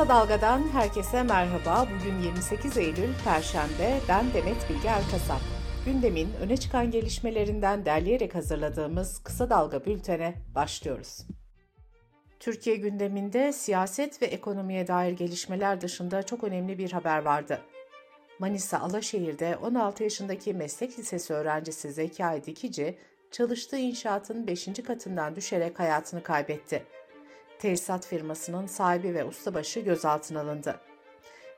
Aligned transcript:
Kısa 0.00 0.14
Dalga'dan 0.14 0.68
herkese 0.72 1.22
merhaba. 1.22 1.88
Bugün 1.94 2.20
28 2.20 2.76
Eylül 2.76 3.14
Perşembe. 3.24 4.00
Ben 4.08 4.24
Demet 4.34 4.70
Bilge 4.70 4.88
Erkasap. 4.88 5.40
Gündemin 5.84 6.28
öne 6.40 6.56
çıkan 6.56 6.90
gelişmelerinden 6.90 7.84
derleyerek 7.84 8.34
hazırladığımız 8.34 9.22
Kısa 9.22 9.50
Dalga 9.50 9.84
bültene 9.84 10.34
başlıyoruz. 10.54 11.26
Türkiye 12.38 12.76
gündeminde 12.76 13.52
siyaset 13.52 14.22
ve 14.22 14.26
ekonomiye 14.26 14.86
dair 14.86 15.12
gelişmeler 15.12 15.80
dışında 15.80 16.22
çok 16.22 16.44
önemli 16.44 16.78
bir 16.78 16.92
haber 16.92 17.22
vardı. 17.22 17.60
Manisa 18.38 18.78
Alaşehir'de 18.78 19.56
16 19.56 20.02
yaşındaki 20.02 20.54
meslek 20.54 20.98
lisesi 20.98 21.34
öğrencisi 21.34 21.92
Zekai 21.92 22.44
Dikici, 22.44 22.98
çalıştığı 23.30 23.78
inşaatın 23.78 24.46
5. 24.46 24.68
katından 24.86 25.36
düşerek 25.36 25.78
hayatını 25.78 26.22
kaybetti 26.22 26.82
tesisat 27.60 28.06
firmasının 28.06 28.66
sahibi 28.66 29.14
ve 29.14 29.24
ustabaşı 29.24 29.80
gözaltına 29.80 30.40
alındı. 30.40 30.80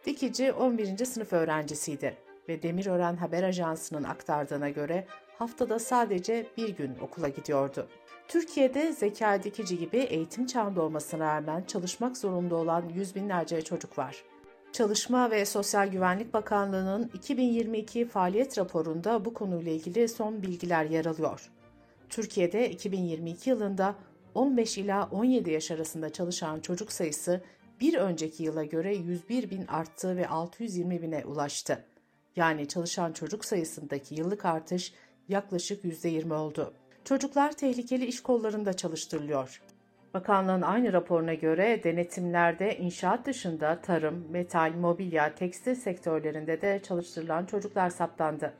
Dikici 0.06 0.52
11. 0.52 1.04
sınıf 1.04 1.32
öğrencisiydi 1.32 2.16
ve 2.48 2.62
Demirören 2.62 3.16
Haber 3.16 3.42
Ajansı'nın 3.42 4.04
aktardığına 4.04 4.68
göre 4.68 5.06
haftada 5.38 5.78
sadece 5.78 6.46
bir 6.56 6.68
gün 6.68 6.98
okula 7.00 7.28
gidiyordu. 7.28 7.88
Türkiye'de 8.28 8.92
zeka 8.92 9.42
dikici 9.42 9.78
gibi 9.78 9.98
eğitim 9.98 10.46
çağında 10.46 10.82
olmasına 10.82 11.36
rağmen 11.36 11.62
çalışmak 11.62 12.16
zorunda 12.16 12.56
olan 12.56 12.88
yüz 12.88 13.14
binlerce 13.14 13.62
çocuk 13.62 13.98
var. 13.98 14.24
Çalışma 14.72 15.30
ve 15.30 15.44
Sosyal 15.44 15.88
Güvenlik 15.88 16.34
Bakanlığı'nın 16.34 17.10
2022 17.14 18.08
faaliyet 18.08 18.58
raporunda 18.58 19.24
bu 19.24 19.34
konuyla 19.34 19.72
ilgili 19.72 20.08
son 20.08 20.42
bilgiler 20.42 20.84
yer 20.84 21.05
alıyor. 21.05 21.50
Türkiye'de 22.08 22.70
2022 22.70 23.50
yılında 23.50 23.94
15 24.34 24.78
ila 24.78 25.09
17 25.12 25.50
yaş 25.50 25.70
arasında 25.70 26.12
çalışan 26.12 26.60
çocuk 26.60 26.92
sayısı 26.92 27.41
bir 27.80 27.95
önceki 27.95 28.42
yıla 28.42 28.64
göre 28.64 28.94
101 28.94 29.50
bin 29.50 29.66
arttı 29.66 30.16
ve 30.16 30.28
620 30.28 31.02
bine 31.02 31.25
ulaştı. 31.25 31.84
Yani 32.36 32.69
çalışan 32.69 33.12
çocuk 33.12 33.44
sayısındaki 33.44 34.14
yıllık 34.14 34.44
artış 34.44 34.92
yaklaşık 35.28 35.84
%20 35.84 36.34
oldu. 36.34 36.75
Çocuklar 37.05 37.53
tehlikeli 37.53 38.06
iş 38.06 38.22
kollarında 38.22 38.72
çalıştırılıyor. 38.72 39.62
Bakanlığın 40.14 40.62
aynı 40.62 40.92
raporuna 40.92 41.34
göre 41.34 41.80
denetimlerde 41.84 42.78
inşaat 42.78 43.27
dışında 43.27 43.80
tarım, 43.80 44.27
metal, 44.30 44.72
mobilya, 44.80 45.34
tekstil 45.34 45.75
sektörlerinde 45.75 46.60
de 46.60 46.80
çalıştırılan 46.83 47.47
çocuklar 47.47 47.91
saptandı. 47.91 48.53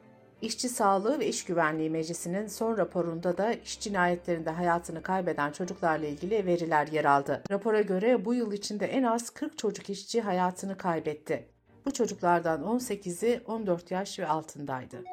İşçi 0.43 0.69
Sağlığı 0.69 1.19
ve 1.19 1.27
İş 1.27 1.45
Güvenliği 1.45 1.91
Meclisi'nin 1.91 2.47
son 2.47 2.77
raporunda 2.77 3.39
da 3.39 3.53
iş 3.53 3.81
cinayetlerinde 3.81 4.51
hayatını 4.51 5.03
kaybeden 5.03 5.53
çocuklarla 5.53 6.07
ilgili 6.07 6.47
veriler 6.47 6.87
yer 6.87 7.05
aldı. 7.05 7.43
Rapora 7.51 7.81
göre 7.81 8.25
bu 8.25 8.35
yıl 8.35 8.53
içinde 8.53 8.87
en 8.87 9.03
az 9.03 9.31
40 9.31 9.59
çocuk 9.59 9.91
işçi 9.91 10.21
hayatını 10.21 10.77
kaybetti. 10.77 11.49
Bu 11.87 11.93
çocuklardan 11.93 12.63
18'i 12.63 13.41
14 13.47 13.91
yaş 13.91 14.19
ve 14.19 14.27
altındaydı. 14.27 15.05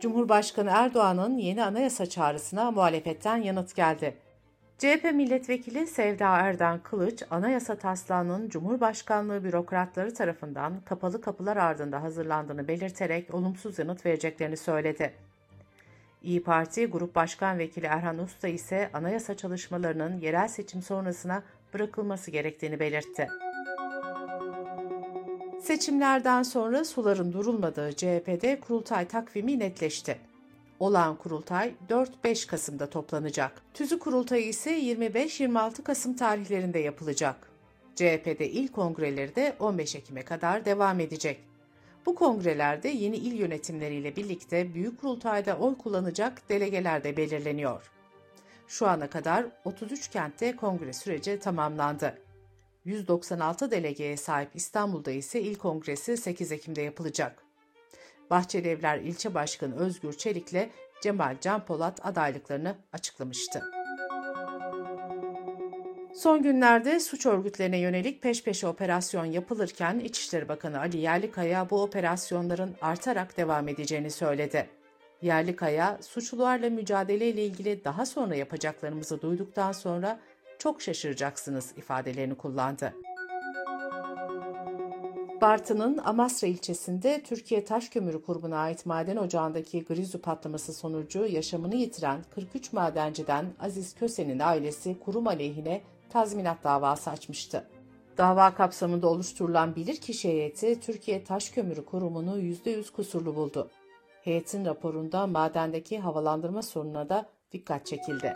Cumhurbaşkanı 0.00 0.70
Erdoğan'ın 0.72 1.38
yeni 1.38 1.64
anayasa 1.64 2.06
çağrısına 2.06 2.70
muhalefetten 2.70 3.36
yanıt 3.36 3.74
geldi. 3.74 4.16
CHP 4.78 5.04
milletvekili 5.14 5.86
Sevda 5.86 6.38
Erden 6.38 6.78
Kılıç, 6.78 7.22
anayasa 7.30 7.76
taslağının 7.76 8.48
Cumhurbaşkanlığı 8.48 9.44
bürokratları 9.44 10.14
tarafından 10.14 10.80
kapalı 10.84 11.20
kapılar 11.20 11.56
ardında 11.56 12.02
hazırlandığını 12.02 12.68
belirterek 12.68 13.34
olumsuz 13.34 13.78
yanıt 13.78 14.06
vereceklerini 14.06 14.56
söyledi. 14.56 15.12
İyi 16.22 16.42
Parti 16.42 16.86
Grup 16.86 17.14
Başkan 17.14 17.58
Vekili 17.58 17.86
Erhan 17.86 18.18
Usta 18.18 18.48
ise 18.48 18.90
anayasa 18.92 19.36
çalışmalarının 19.36 20.20
yerel 20.20 20.48
seçim 20.48 20.82
sonrasına 20.82 21.42
bırakılması 21.74 22.30
gerektiğini 22.30 22.80
belirtti. 22.80 23.28
Seçimlerden 25.62 26.42
sonra 26.42 26.84
suların 26.84 27.32
durulmadığı 27.32 27.92
CHP'de 27.92 28.60
kurultay 28.60 29.08
takvimi 29.08 29.58
netleşti. 29.58 30.27
Olan 30.80 31.16
kurultay 31.16 31.74
4-5 31.88 32.46
Kasım'da 32.46 32.90
toplanacak. 32.90 33.62
Tüzü 33.74 33.98
kurultayı 33.98 34.48
ise 34.48 34.80
25-26 34.80 35.82
Kasım 35.82 36.16
tarihlerinde 36.16 36.78
yapılacak. 36.78 37.50
CHP'de 37.94 38.50
il 38.50 38.68
kongreleri 38.68 39.36
de 39.36 39.56
15 39.58 39.94
Ekim'e 39.94 40.24
kadar 40.24 40.64
devam 40.64 41.00
edecek. 41.00 41.40
Bu 42.06 42.14
kongrelerde 42.14 42.88
yeni 42.88 43.16
il 43.16 43.32
yönetimleriyle 43.32 44.16
birlikte 44.16 44.74
büyük 44.74 45.00
kurultayda 45.00 45.58
oy 45.58 45.78
kullanacak 45.78 46.48
delegeler 46.48 47.04
de 47.04 47.16
belirleniyor. 47.16 47.90
Şu 48.68 48.86
ana 48.88 49.10
kadar 49.10 49.46
33 49.64 50.08
kentte 50.08 50.56
kongre 50.56 50.92
süreci 50.92 51.38
tamamlandı. 51.38 52.18
196 52.84 53.70
delegeye 53.70 54.16
sahip 54.16 54.50
İstanbul'da 54.54 55.10
ise 55.10 55.40
il 55.40 55.54
kongresi 55.54 56.16
8 56.16 56.52
Ekim'de 56.52 56.82
yapılacak. 56.82 57.47
Bahçelievler 58.30 58.98
İlçe 58.98 59.34
Başkanı 59.34 59.76
Özgür 59.76 60.12
Çelik'le 60.12 60.70
Cemal 61.02 61.36
Can 61.40 61.64
Polat 61.64 62.06
adaylıklarını 62.06 62.76
açıklamıştı. 62.92 63.62
Son 66.14 66.42
günlerde 66.42 67.00
suç 67.00 67.26
örgütlerine 67.26 67.78
yönelik 67.78 68.22
peş 68.22 68.44
peşe 68.44 68.66
operasyon 68.66 69.24
yapılırken 69.24 69.98
İçişleri 69.98 70.48
Bakanı 70.48 70.78
Ali 70.78 70.98
Yerlikaya 70.98 71.70
bu 71.70 71.82
operasyonların 71.82 72.76
artarak 72.80 73.36
devam 73.36 73.68
edeceğini 73.68 74.10
söyledi. 74.10 74.68
Yerlikaya, 75.22 75.98
suçlularla 76.02 76.70
mücadeleyle 76.70 77.44
ilgili 77.44 77.84
daha 77.84 78.06
sonra 78.06 78.34
yapacaklarımızı 78.34 79.22
duyduktan 79.22 79.72
sonra 79.72 80.20
çok 80.58 80.82
şaşıracaksınız 80.82 81.72
ifadelerini 81.76 82.34
kullandı. 82.34 82.94
Bartın'ın 85.40 85.98
Amasra 86.04 86.46
ilçesinde 86.46 87.22
Türkiye 87.22 87.64
Taş 87.64 87.88
Kömürü 87.88 88.22
Kurumu'na 88.22 88.56
ait 88.56 88.86
maden 88.86 89.16
ocağındaki 89.16 89.84
grizu 89.84 90.22
patlaması 90.22 90.72
sonucu 90.72 91.26
yaşamını 91.26 91.74
yitiren 91.74 92.24
43 92.30 92.72
madenciden 92.72 93.46
Aziz 93.60 93.94
Köse'nin 93.94 94.38
ailesi 94.38 95.00
kurum 95.00 95.26
aleyhine 95.26 95.82
tazminat 96.10 96.64
davası 96.64 97.10
açmıştı. 97.10 97.68
Dava 98.18 98.54
kapsamında 98.54 99.08
oluşturulan 99.08 99.76
bilirkişi 99.76 100.28
heyeti 100.28 100.80
Türkiye 100.80 101.24
Taş 101.24 101.50
Kömürü 101.50 101.84
Kurumu'nu 101.84 102.38
%100 102.38 102.92
kusurlu 102.92 103.36
buldu. 103.36 103.70
Heyetin 104.22 104.64
raporunda 104.64 105.26
madendeki 105.26 105.98
havalandırma 105.98 106.62
sorununa 106.62 107.08
da 107.08 107.26
dikkat 107.52 107.86
çekildi. 107.86 108.34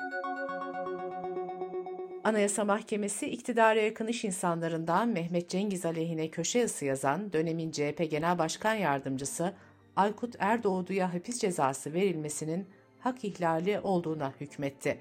Anayasa 2.24 2.64
Mahkemesi 2.64 3.26
iktidara 3.26 3.80
yakın 3.80 4.06
iş 4.06 4.24
insanlarından 4.24 5.08
Mehmet 5.08 5.48
Cengiz 5.48 5.86
aleyhine 5.86 6.28
köşe 6.28 6.58
yazısı 6.58 6.84
yazan 6.84 7.32
dönemin 7.32 7.70
CHP 7.70 8.10
Genel 8.10 8.38
Başkan 8.38 8.74
Yardımcısı 8.74 9.54
Aykut 9.96 10.34
Erdoğdu'ya 10.38 11.14
hapis 11.14 11.40
cezası 11.40 11.92
verilmesinin 11.92 12.68
hak 12.98 13.24
ihlali 13.24 13.80
olduğuna 13.80 14.32
hükmetti. 14.40 14.98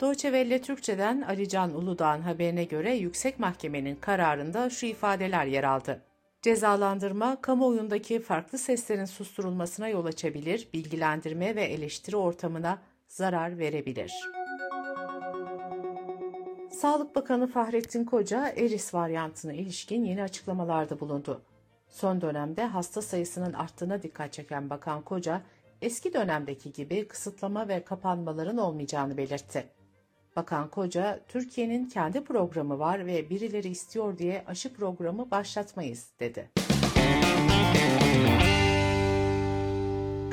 Doğçe 0.00 0.32
Velle 0.32 0.60
Türkçe'den 0.62 1.22
Ali 1.22 1.48
Can 1.48 1.74
Uludağ'ın 1.74 2.22
haberine 2.22 2.64
göre 2.64 2.94
yüksek 2.94 3.38
mahkemenin 3.38 3.96
kararında 3.96 4.70
şu 4.70 4.86
ifadeler 4.86 5.46
yer 5.46 5.64
aldı. 5.64 6.02
Cezalandırma, 6.42 7.40
kamuoyundaki 7.40 8.20
farklı 8.20 8.58
seslerin 8.58 9.04
susturulmasına 9.04 9.88
yol 9.88 10.04
açabilir, 10.04 10.68
bilgilendirme 10.74 11.56
ve 11.56 11.64
eleştiri 11.64 12.16
ortamına 12.16 12.78
zarar 13.08 13.58
verebilir.'' 13.58 14.41
Sağlık 16.82 17.16
Bakanı 17.16 17.46
Fahrettin 17.46 18.04
Koca, 18.04 18.48
Eris 18.48 18.94
varyantına 18.94 19.52
ilişkin 19.52 20.04
yeni 20.04 20.22
açıklamalarda 20.22 21.00
bulundu. 21.00 21.42
Son 21.88 22.20
dönemde 22.20 22.64
hasta 22.64 23.02
sayısının 23.02 23.52
arttığına 23.52 24.02
dikkat 24.02 24.32
çeken 24.32 24.70
Bakan 24.70 25.02
Koca, 25.02 25.42
eski 25.82 26.14
dönemdeki 26.14 26.72
gibi 26.72 27.08
kısıtlama 27.08 27.68
ve 27.68 27.84
kapanmaların 27.84 28.56
olmayacağını 28.56 29.16
belirtti. 29.16 29.66
Bakan 30.36 30.70
Koca, 30.70 31.20
Türkiye'nin 31.28 31.88
kendi 31.88 32.24
programı 32.24 32.78
var 32.78 33.06
ve 33.06 33.30
birileri 33.30 33.68
istiyor 33.68 34.18
diye 34.18 34.44
aşı 34.46 34.74
programı 34.74 35.30
başlatmayız, 35.30 36.10
dedi. 36.20 36.50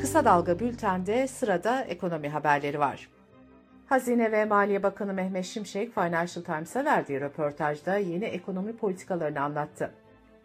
Kısa 0.00 0.24
Dalga 0.24 0.58
Bülten'de 0.58 1.26
sırada 1.28 1.82
ekonomi 1.82 2.28
haberleri 2.28 2.78
var. 2.78 3.19
Hazine 3.90 4.32
ve 4.32 4.44
Maliye 4.44 4.82
Bakanı 4.82 5.14
Mehmet 5.14 5.44
Şimşek, 5.44 5.94
Financial 5.94 6.44
Times'a 6.44 6.84
verdiği 6.84 7.20
röportajda 7.20 7.96
yeni 7.96 8.24
ekonomi 8.24 8.76
politikalarını 8.76 9.40
anlattı. 9.40 9.90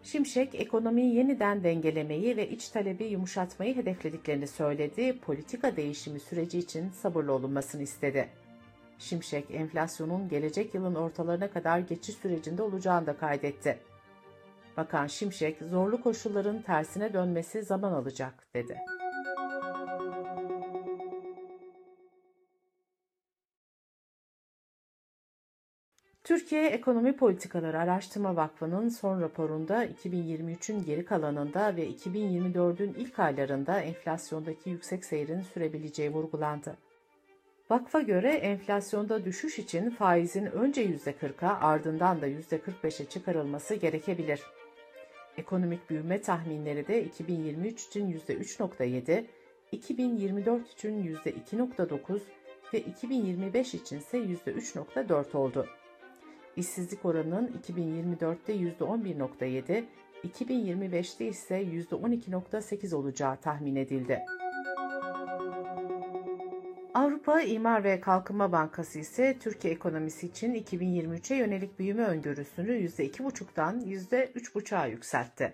Şimşek, 0.04 0.56
ekonomiyi 0.56 1.16
yeniden 1.16 1.64
dengelemeyi 1.64 2.38
ve 2.38 2.50
iç 2.50 2.70
talebi 2.70 3.04
yumuşatmayı 3.04 3.76
hedeflediklerini 3.76 4.48
söyledi, 4.48 5.20
politika 5.20 5.76
değişimi 5.76 6.20
süreci 6.20 6.60
için 6.60 6.90
sabırlı 6.90 7.34
olunmasını 7.34 7.82
istedi. 7.82 8.30
Şimşek, 9.00 9.52
enflasyonun 9.52 10.30
gelecek 10.30 10.76
yılın 10.76 10.96
ortalarına 10.96 11.50
kadar 11.50 11.80
geçiş 11.80 12.16
sürecinde 12.16 12.62
olacağını 12.62 13.08
da 13.08 13.18
kaydetti. 13.18 13.78
Bakan 14.78 15.08
Şimşek, 15.08 15.58
zorlu 15.62 16.02
koşulların 16.02 16.62
tersine 16.62 17.14
dönmesi 17.14 17.64
zaman 17.64 17.92
alacak, 17.92 18.34
dedi. 18.54 18.78
Türkiye 26.25 26.68
Ekonomi 26.68 27.16
Politikaları 27.16 27.80
Araştırma 27.80 28.36
Vakfı'nın 28.36 28.89
son 28.89 29.22
raporunda 29.22 29.86
2023'ün 29.86 30.83
geri 30.83 31.06
kalanında 31.06 31.75
ve 31.75 31.89
2024'ün 31.89 32.94
ilk 32.94 33.19
aylarında 33.19 33.80
enflasyondaki 33.80 34.69
yüksek 34.69 35.06
seyrin 35.06 35.42
sürebileceği 35.42 36.13
vurgulandı. 36.13 36.77
Vakfa 37.69 38.01
göre 38.01 38.33
enflasyonda 38.33 39.25
düşüş 39.25 39.60
için 39.60 39.89
faizin 39.89 40.45
önce 40.45 40.86
%40'a 40.86 41.62
ardından 41.62 42.22
da 42.22 42.27
%45'e 42.27 43.06
çıkarılması 43.06 43.75
gerekebilir. 43.75 44.42
Ekonomik 45.38 45.89
büyüme 45.89 46.22
tahminleri 46.22 46.88
de 46.88 47.04
2023 47.04 47.86
için 47.86 48.13
%3.7, 48.13 49.25
2024 49.72 50.72
için 50.72 51.16
%2.9 51.16 52.19
ve 52.74 52.80
2025 52.80 53.74
için 53.74 54.00
ise 54.00 54.18
%3.4 54.18 55.38
oldu. 55.38 55.68
İşsizlik 56.56 57.06
oranının 57.06 57.62
2024'te 57.68 58.54
%11.7, 58.56 59.84
2025'te 60.24 61.28
ise 61.28 61.63
%12.8 61.63 62.96
olacağı 62.96 63.38
tahmin 63.38 63.75
edildi. 63.75 64.19
Avrupa 66.94 67.42
İmar 67.42 67.84
ve 67.84 68.00
Kalkınma 68.00 68.52
Bankası 68.52 69.00
ise 69.00 69.36
Türkiye 69.40 69.74
ekonomisi 69.74 70.28
için 70.28 70.54
2023'e 70.54 71.38
yönelik 71.38 71.80
büyüme 71.80 72.04
öngörüsünü 72.04 72.72
%2,5'dan 72.72 73.80
%3,5'a 73.80 74.86
yükseltti. 74.86 75.54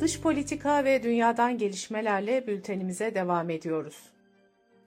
Dış 0.00 0.20
politika 0.20 0.84
ve 0.84 1.02
dünyadan 1.02 1.58
gelişmelerle 1.58 2.46
bültenimize 2.46 3.14
devam 3.14 3.50
ediyoruz. 3.50 4.13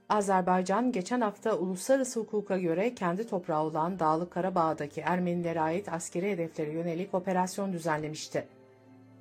Azerbaycan 0.09 0.91
geçen 0.91 1.21
hafta 1.21 1.57
uluslararası 1.57 2.19
hukuka 2.19 2.57
göre 2.57 2.95
kendi 2.95 3.27
toprağı 3.27 3.63
olan 3.63 3.99
Dağlık 3.99 4.31
Karabağ'daki 4.31 5.01
Ermenilere 5.01 5.61
ait 5.61 5.93
askeri 5.93 6.31
hedeflere 6.31 6.71
yönelik 6.71 7.13
operasyon 7.13 7.73
düzenlemişti. 7.73 8.47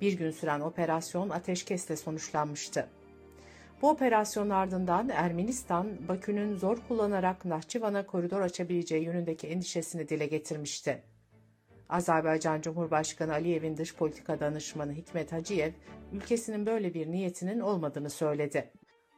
Bir 0.01 0.13
gün 0.13 0.31
süren 0.31 0.59
operasyon 0.59 1.29
ateşkesle 1.29 1.95
sonuçlanmıştı. 1.95 2.87
Bu 3.81 3.89
operasyon 3.89 4.49
ardından 4.49 5.09
Ermenistan, 5.09 5.87
Bakü'nün 6.07 6.55
zor 6.55 6.77
kullanarak 6.87 7.45
Nahçıvan'a 7.45 8.05
koridor 8.05 8.41
açabileceği 8.41 9.03
yönündeki 9.03 9.47
endişesini 9.47 10.09
dile 10.09 10.25
getirmişti. 10.25 11.03
Azerbaycan 11.89 12.61
Cumhurbaşkanı 12.61 13.33
Aliyev'in 13.33 13.77
dış 13.77 13.95
politika 13.95 14.39
danışmanı 14.39 14.93
Hikmet 14.93 15.31
Haciyev, 15.31 15.71
ülkesinin 16.13 16.65
böyle 16.65 16.93
bir 16.93 17.11
niyetinin 17.11 17.59
olmadığını 17.59 18.09
söyledi. 18.09 18.71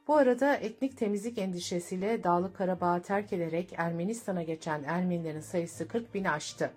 Bu 0.09 0.15
arada 0.15 0.55
etnik 0.55 0.97
temizlik 0.97 1.37
endişesiyle 1.37 2.23
Dağlık 2.23 2.55
Karabağ'ı 2.55 3.01
terk 3.01 3.33
ederek 3.33 3.73
Ermenistan'a 3.77 4.43
geçen 4.43 4.83
Ermenilerin 4.83 5.39
sayısı 5.39 5.87
40 5.87 6.13
bini 6.13 6.31
aştı. 6.31 6.71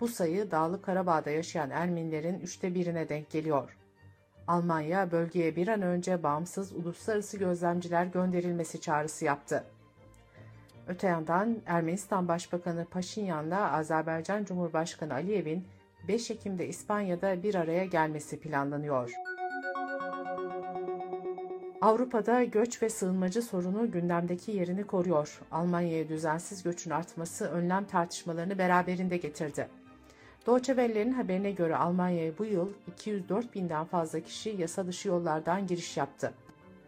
Bu 0.00 0.08
sayı 0.08 0.50
Dağlık 0.50 0.84
Karabağ'da 0.84 1.30
yaşayan 1.30 1.70
Ermenilerin 1.70 2.40
üçte 2.40 2.74
birine 2.74 3.08
denk 3.08 3.30
geliyor. 3.30 3.76
Almanya 4.48 5.12
bölgeye 5.12 5.56
bir 5.56 5.68
an 5.68 5.82
önce 5.82 6.22
bağımsız 6.22 6.72
uluslararası 6.72 7.38
gözlemciler 7.38 8.06
gönderilmesi 8.06 8.80
çağrısı 8.80 9.24
yaptı. 9.24 9.64
Öte 10.88 11.06
yandan 11.06 11.56
Ermenistan 11.66 12.28
Başbakanı 12.28 12.84
Paşinyan'la 12.84 13.72
Azerbaycan 13.72 14.44
Cumhurbaşkanı 14.44 15.14
Aliyev'in 15.14 15.64
5 16.08 16.30
Ekim'de 16.30 16.68
İspanya'da 16.68 17.42
bir 17.42 17.54
araya 17.54 17.84
gelmesi 17.84 18.40
planlanıyor. 18.40 19.31
Avrupa'da 21.82 22.44
göç 22.44 22.82
ve 22.82 22.88
sığınmacı 22.88 23.42
sorunu 23.42 23.90
gündemdeki 23.90 24.52
yerini 24.52 24.84
koruyor. 24.84 25.40
Almanya'ya 25.50 26.08
düzensiz 26.08 26.62
göçün 26.62 26.90
artması 26.90 27.44
önlem 27.44 27.84
tartışmalarını 27.84 28.58
beraberinde 28.58 29.16
getirdi. 29.16 29.68
Deutsche 30.46 30.74
Welle'nin 30.74 31.12
haberine 31.12 31.50
göre 31.50 31.76
Almanya'ya 31.76 32.38
bu 32.38 32.44
yıl 32.44 32.68
204 32.92 33.54
binden 33.54 33.84
fazla 33.84 34.20
kişi 34.20 34.50
yasa 34.58 34.86
dışı 34.86 35.08
yollardan 35.08 35.66
giriş 35.66 35.96
yaptı. 35.96 36.32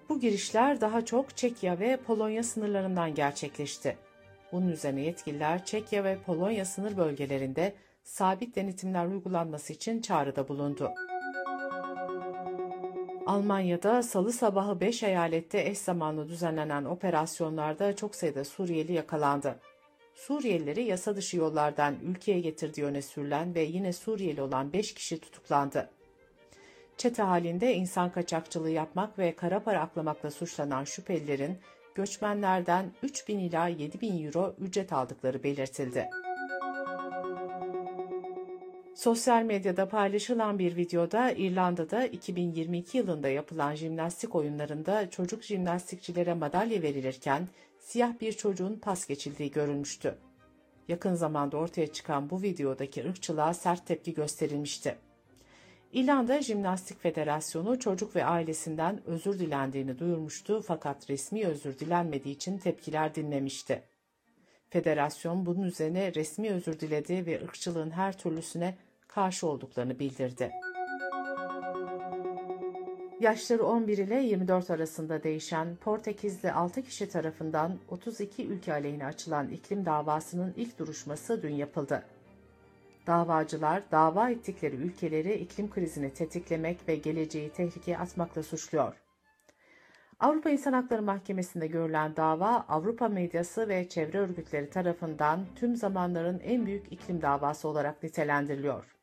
Bu 0.09 0.21
girişler 0.21 0.81
daha 0.81 1.05
çok 1.05 1.37
Çekya 1.37 1.79
ve 1.79 1.97
Polonya 1.97 2.43
sınırlarından 2.43 3.15
gerçekleşti. 3.15 3.97
Bunun 4.53 4.69
üzerine 4.69 5.01
yetkililer 5.01 5.65
Çekya 5.65 6.05
ve 6.05 6.19
Polonya 6.27 6.65
sınır 6.65 6.97
bölgelerinde 6.97 7.75
sabit 8.03 8.57
denetimler 8.57 9.07
uygulanması 9.07 9.73
için 9.73 10.01
çağrıda 10.01 10.49
bulundu. 10.49 10.91
Almanya'da 13.27 14.03
salı 14.03 14.33
sabahı 14.33 14.81
5 14.81 15.03
eyalette 15.03 15.61
eş 15.61 15.79
zamanlı 15.79 16.29
düzenlenen 16.29 16.85
operasyonlarda 16.85 17.97
çok 17.97 18.15
sayıda 18.15 18.45
Suriyeli 18.45 18.93
yakalandı. 18.93 19.57
Suriyelileri 20.15 20.85
yasa 20.85 21.17
dışı 21.17 21.37
yollardan 21.37 21.97
ülkeye 22.03 22.41
getirdiği 22.41 22.85
öne 22.85 23.03
sürülen 23.03 23.55
ve 23.55 23.63
yine 23.63 23.93
Suriyeli 23.93 24.43
olan 24.43 24.73
5 24.73 24.95
kişi 24.95 25.21
tutuklandı. 25.21 25.91
Çete 26.97 27.23
halinde 27.23 27.75
insan 27.75 28.13
kaçakçılığı 28.13 28.71
yapmak 28.71 29.19
ve 29.19 29.37
kara 29.37 29.61
para 29.63 29.81
aklamakla 29.81 30.31
suçlanan 30.31 30.85
şüphelilerin 30.85 31.59
göçmenlerden 31.95 32.93
3 33.03 33.29
bin 33.29 33.39
ila 33.39 33.69
7 33.69 34.01
bin 34.01 34.25
euro 34.25 34.55
ücret 34.59 34.93
aldıkları 34.93 35.43
belirtildi. 35.43 36.11
Sosyal 38.95 39.43
medyada 39.43 39.89
paylaşılan 39.89 40.59
bir 40.59 40.77
videoda 40.77 41.33
İrlanda'da 41.33 42.07
2022 42.07 42.99
yılında 42.99 43.29
yapılan 43.29 43.75
jimnastik 43.75 44.35
oyunlarında 44.35 45.11
çocuk 45.11 45.43
jimnastikçilere 45.43 46.35
madalya 46.35 46.83
verilirken 46.83 47.49
siyah 47.81 48.21
bir 48.21 48.33
çocuğun 48.33 48.77
pas 48.77 49.07
geçildiği 49.07 49.51
görülmüştü. 49.51 50.15
Yakın 50.89 51.15
zamanda 51.15 51.57
ortaya 51.57 51.87
çıkan 51.87 52.31
bu 52.31 52.43
videodaki 52.43 53.09
ırkçılığa 53.09 53.55
sert 53.55 53.87
tepki 53.87 54.15
gösterilmişti. 54.15 54.97
İrlanda 55.93 56.43
Jimnastik 56.43 57.01
Federasyonu 57.01 57.79
çocuk 57.79 58.17
ve 58.17 58.25
ailesinden 58.25 59.01
özür 59.07 59.39
dilendiğini 59.39 59.99
duyurmuştu 59.99 60.63
fakat 60.67 61.11
resmi 61.11 61.47
özür 61.47 61.79
dilenmediği 61.79 62.35
için 62.35 62.59
tepkiler 62.59 63.15
dinlemişti. 63.15 63.83
Federasyon 64.75 65.47
bunun 65.47 65.63
üzerine 65.63 66.15
resmi 66.15 66.51
özür 66.51 66.81
diledi 66.81 67.27
ve 67.27 67.45
ırkçılığın 67.45 67.91
her 67.91 68.19
türlüsüne 68.19 68.75
karşı 69.09 69.47
olduklarını 69.47 69.99
bildirdi. 69.99 70.51
Yaşları 73.21 73.65
11 73.67 73.99
ile 73.99 74.23
24 74.23 74.71
arasında 74.71 75.23
değişen 75.23 75.77
Portekizli 75.77 76.53
6 76.53 76.83
kişi 76.83 77.09
tarafından 77.09 77.79
32 77.89 78.47
ülke 78.47 78.73
aleyhine 78.73 79.07
açılan 79.07 79.49
iklim 79.49 79.85
davasının 79.85 80.55
ilk 80.57 80.79
duruşması 80.79 81.43
dün 81.43 81.55
yapıldı. 81.55 82.03
Davacılar 83.07 83.83
dava 83.93 84.31
ettikleri 84.31 84.77
ülkeleri 84.77 85.35
iklim 85.35 85.71
krizini 85.71 86.15
tetiklemek 86.15 86.89
ve 86.89 86.97
geleceği 86.97 87.51
tehlikeye 87.51 87.99
atmakla 87.99 88.43
suçluyor. 88.43 89.04
Avrupa 90.21 90.51
İnsan 90.51 90.73
Hakları 90.73 91.03
Mahkemesi'nde 91.03 91.67
görülen 91.67 92.17
dava 92.17 92.65
Avrupa 92.69 93.09
medyası 93.09 93.69
ve 93.69 93.89
çevre 93.89 94.19
örgütleri 94.19 94.71
tarafından 94.71 95.47
tüm 95.57 95.77
zamanların 95.77 96.41
en 96.41 96.67
büyük 96.67 96.93
iklim 96.93 97.23
davası 97.23 97.69
olarak 97.69 98.03
nitelendiriliyor. 98.03 98.97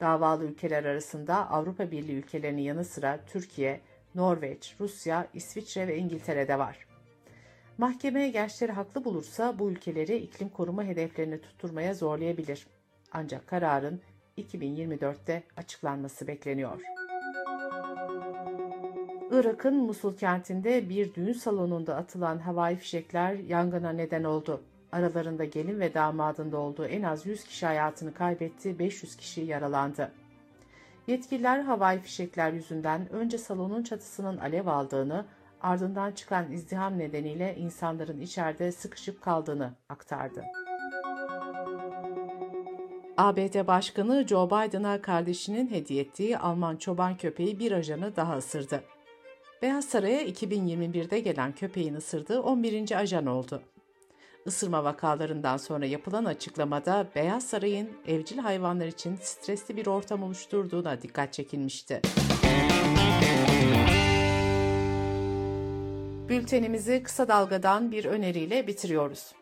Davalı 0.00 0.44
ülkeler 0.44 0.84
arasında 0.84 1.50
Avrupa 1.50 1.90
Birliği 1.90 2.16
ülkelerinin 2.16 2.62
yanı 2.62 2.84
sıra 2.84 3.20
Türkiye, 3.26 3.80
Norveç, 4.14 4.76
Rusya, 4.80 5.26
İsviçre 5.34 5.88
ve 5.88 5.96
İngiltere 5.98 6.48
de 6.48 6.58
var. 6.58 6.86
Mahkeme 7.78 8.28
gençleri 8.28 8.72
haklı 8.72 9.04
bulursa 9.04 9.58
bu 9.58 9.70
ülkeleri 9.70 10.16
iklim 10.16 10.48
koruma 10.48 10.84
hedeflerini 10.84 11.40
tutturmaya 11.40 11.94
zorlayabilir. 11.94 12.66
Ancak 13.12 13.46
kararın 13.46 14.00
2024'te 14.38 15.42
açıklanması 15.56 16.26
bekleniyor. 16.26 17.05
Irak'ın 19.30 19.76
Musul 19.76 20.16
kentinde 20.16 20.88
bir 20.88 21.14
düğün 21.14 21.32
salonunda 21.32 21.96
atılan 21.96 22.38
havai 22.38 22.76
fişekler 22.76 23.34
yangına 23.34 23.90
neden 23.90 24.24
oldu. 24.24 24.62
Aralarında 24.92 25.44
gelin 25.44 25.80
ve 25.80 25.94
damadın 25.94 26.52
da 26.52 26.58
olduğu 26.58 26.86
en 26.86 27.02
az 27.02 27.26
100 27.26 27.44
kişi 27.44 27.66
hayatını 27.66 28.14
kaybetti, 28.14 28.78
500 28.78 29.16
kişi 29.16 29.40
yaralandı. 29.40 30.12
Yetkililer 31.06 31.60
havai 31.60 32.00
fişekler 32.00 32.52
yüzünden 32.52 33.12
önce 33.12 33.38
salonun 33.38 33.82
çatısının 33.82 34.38
alev 34.38 34.66
aldığını, 34.66 35.24
ardından 35.62 36.12
çıkan 36.12 36.52
izdiham 36.52 36.98
nedeniyle 36.98 37.56
insanların 37.56 38.20
içeride 38.20 38.72
sıkışıp 38.72 39.22
kaldığını 39.22 39.72
aktardı. 39.88 40.44
ABD 43.16 43.66
Başkanı 43.66 44.26
Joe 44.28 44.46
Biden'a 44.46 45.02
kardeşinin 45.02 45.70
hediye 45.70 46.02
ettiği 46.02 46.38
Alman 46.38 46.76
çoban 46.76 47.16
köpeği 47.16 47.58
bir 47.58 47.72
ajanı 47.72 48.16
daha 48.16 48.36
ısırdı. 48.36 48.82
Beyaz 49.62 49.84
Saray'a 49.84 50.22
2021'de 50.22 51.20
gelen 51.20 51.52
köpeğin 51.52 51.94
ısırdığı 51.94 52.42
11. 52.42 52.98
ajan 52.98 53.26
oldu. 53.26 53.62
Isırma 54.46 54.84
vakalarından 54.84 55.56
sonra 55.56 55.86
yapılan 55.86 56.24
açıklamada 56.24 57.06
Beyaz 57.14 57.46
Saray'ın 57.46 57.90
evcil 58.06 58.38
hayvanlar 58.38 58.86
için 58.86 59.18
stresli 59.22 59.76
bir 59.76 59.86
ortam 59.86 60.22
oluşturduğuna 60.22 61.02
dikkat 61.02 61.32
çekilmişti. 61.32 62.00
Bültenimizi 66.28 67.02
kısa 67.02 67.28
dalgadan 67.28 67.92
bir 67.92 68.04
öneriyle 68.04 68.66
bitiriyoruz. 68.66 69.32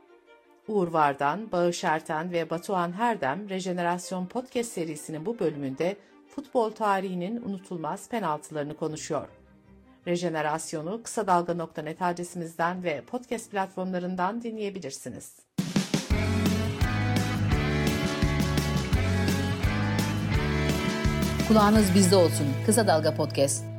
Uğur 0.69 0.89
Vardan, 0.89 1.53
Bağış 1.53 1.85
Erten 1.85 2.33
ve 2.33 2.51
Batuhan 2.51 2.93
Herdem 2.93 3.49
Rejenerasyon 3.49 4.27
Podcast 4.27 4.73
serisinin 4.73 5.27
bu 5.27 5.39
bölümünde 5.39 5.97
futbol 6.29 6.71
tarihinin 6.71 7.43
unutulmaz 7.43 8.09
penaltılarını 8.09 8.77
konuşuyor. 8.77 9.29
Rejenerasyonu 10.07 11.03
kısa 11.03 11.27
dalga.net 11.27 12.03
adresimizden 12.03 12.85
ve 12.85 13.01
podcast 13.01 13.51
platformlarından 13.51 14.43
dinleyebilirsiniz. 14.43 15.33
Kulağınız 21.49 21.95
bizde 21.95 22.17
olsun. 22.17 22.47
Kısa 22.67 22.87
Dalga 22.87 23.15
Podcast. 23.15 23.74